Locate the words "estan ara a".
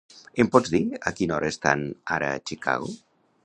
1.55-2.43